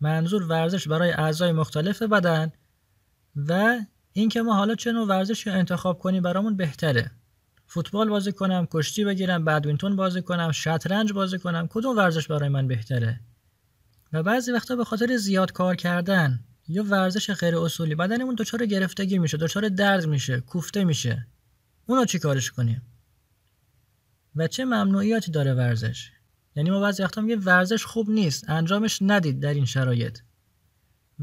منظور 0.00 0.42
ورزش 0.42 0.88
برای 0.88 1.10
اعضای 1.10 1.52
مختلف 1.52 2.02
بدن 2.02 2.52
و 3.36 3.80
اینکه 4.12 4.42
ما 4.42 4.54
حالا 4.54 4.74
چه 4.74 4.92
نوع 4.92 5.22
رو 5.22 5.52
انتخاب 5.52 5.98
کنیم 5.98 6.22
برامون 6.22 6.56
بهتره. 6.56 7.10
فوتبال 7.66 8.08
بازی 8.08 8.32
کنم 8.32 8.66
کشتی 8.70 9.04
بگیرم 9.04 9.44
بدوینتون 9.44 9.96
بازی 9.96 10.22
کنم 10.22 10.52
شطرنج 10.52 11.12
بازی 11.12 11.38
کنم. 11.38 11.68
کدوم 11.70 11.96
ورزش 11.96 12.28
برای 12.28 12.48
من 12.48 12.68
بهتره؟ 12.68 13.20
و 14.12 14.22
بعضی 14.22 14.52
وقتا 14.52 14.76
به 14.76 14.84
خاطر 14.84 15.16
زیاد 15.16 15.52
کار 15.52 15.76
کردن 15.76 16.40
یا 16.68 16.84
ورزش 16.84 17.30
غیر 17.30 17.56
اصولی. 17.56 17.94
بدنمون 17.94 18.34
دچار 18.38 18.66
گرفتگی 18.66 19.18
میشه 19.18 19.36
دچار 19.36 19.68
درد 19.68 20.06
میشه 20.06 20.40
کوفته 20.40 20.84
میشه. 20.84 21.26
اونو 21.86 22.04
چی 22.04 22.18
کارش 22.18 22.50
کنیم؟ 22.50 22.82
و 24.36 24.48
چه 24.48 24.64
ممنوعیاتی 24.64 25.30
داره 25.30 25.54
ورزش؟ 25.54 26.10
یعنی 26.56 26.70
ما 26.70 26.80
بعضی 26.80 27.02
وقتا 27.02 27.20
میگه 27.20 27.36
ورزش 27.36 27.84
خوب 27.84 28.10
نیست 28.10 28.50
انجامش 28.50 28.98
ندید 29.02 29.40
در 29.40 29.54
این 29.54 29.64
شرایط. 29.64 30.18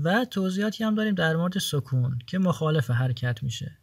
و 0.03 0.25
توضیحاتی 0.25 0.83
هم 0.83 0.95
داریم 0.95 1.15
در 1.15 1.35
مورد 1.35 1.57
سکون 1.57 2.19
که 2.27 2.39
مخالف 2.39 2.91
حرکت 2.91 3.43
میشه. 3.43 3.77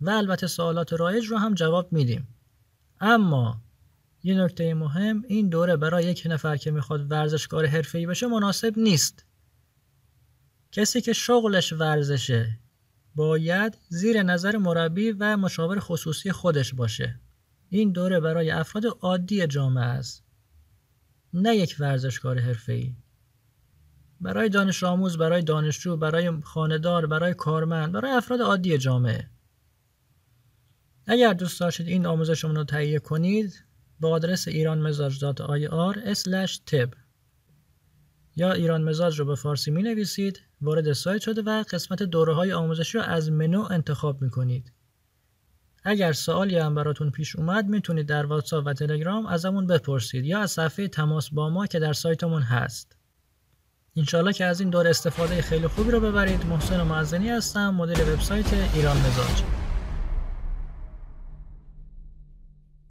و 0.00 0.10
البته 0.10 0.46
سوالات 0.46 0.92
رایج 0.92 1.26
رو 1.26 1.38
هم 1.38 1.54
جواب 1.54 1.92
میدیم. 1.92 2.28
اما 3.00 3.60
یه 4.22 4.34
نکته 4.34 4.74
مهم 4.74 5.24
این 5.28 5.48
دوره 5.48 5.76
برای 5.76 6.04
یک 6.04 6.26
نفر 6.30 6.56
که 6.56 6.70
می‌خواد 6.70 7.10
ورزشکار 7.10 7.66
حرفه‌ای 7.66 8.06
بشه 8.06 8.26
مناسب 8.26 8.74
نیست. 8.76 9.24
کسی 10.72 11.00
که 11.00 11.12
شغلش 11.12 11.72
ورزشه 11.72 12.58
باید 13.14 13.78
زیر 13.88 14.22
نظر 14.22 14.56
مربی 14.56 15.12
و 15.12 15.36
مشاور 15.36 15.80
خصوصی 15.80 16.32
خودش 16.32 16.74
باشه. 16.74 17.20
این 17.68 17.92
دوره 17.92 18.20
برای 18.20 18.50
افراد 18.50 18.84
عادی 19.00 19.46
جامعه 19.46 19.84
است. 19.84 20.24
نه 21.34 21.56
یک 21.56 21.76
ورزشکار 21.80 22.38
حرفه‌ای. 22.38 22.96
برای 24.20 24.48
دانش 24.48 24.84
آموز 24.84 25.18
برای 25.18 25.42
دانشجو 25.42 25.96
برای 25.96 26.40
خاندار 26.40 27.06
برای 27.06 27.34
کارمند 27.34 27.92
برای 27.92 28.10
افراد 28.10 28.40
عادی 28.40 28.78
جامعه. 28.78 29.30
اگر 31.06 31.32
دوست 31.32 31.60
داشتید 31.60 31.88
این 31.88 32.06
آموزشمون 32.06 32.56
رو 32.56 32.64
تهیه 32.64 32.98
کنید 32.98 33.64
با 34.00 34.10
آدرس 34.10 34.48
ایرانمزاج.ir 34.48 36.48
tip 36.70 36.96
یا 38.36 38.52
ایران 38.52 38.82
مزاج 38.82 39.18
رو 39.18 39.24
به 39.24 39.34
فارسی 39.34 39.70
می 39.70 39.82
نویسید 39.82 40.42
وارد 40.62 40.92
سایت 40.92 41.22
شده 41.22 41.42
و 41.42 41.64
قسمت 41.72 42.02
دوره 42.02 42.34
های 42.34 42.52
آموزشی 42.52 42.98
رو 42.98 43.04
از 43.04 43.30
منو 43.30 43.66
انتخاب 43.70 44.22
می 44.22 44.30
کنید. 44.30 44.72
اگر 45.84 46.12
سوالی 46.12 46.58
هم 46.58 46.74
براتون 46.74 47.10
پیش 47.10 47.36
اومد 47.36 47.66
می‌تونید 47.66 48.06
در 48.06 48.26
واتساپ 48.26 48.66
و 48.66 48.72
تلگرام 48.72 49.26
ازمون 49.26 49.66
بپرسید 49.66 50.24
یا 50.24 50.40
از 50.40 50.50
صفحه 50.50 50.88
تماس 50.88 51.30
با 51.30 51.48
ما 51.48 51.66
که 51.66 51.78
در 51.78 51.92
سایتمون 51.92 52.42
هست. 52.42 52.96
انشالله 53.96 54.32
که 54.32 54.44
از 54.44 54.60
این 54.60 54.70
دور 54.70 54.88
استفاده 54.88 55.42
خیلی 55.42 55.66
خوبی 55.66 55.90
رو 55.90 56.00
ببرید 56.00 56.46
محسن 56.46 56.82
معزنی 56.82 57.28
هستم 57.28 57.74
مدیر 57.74 58.02
وبسایت 58.02 58.74
ایران 58.74 58.96
مزاج 58.96 59.61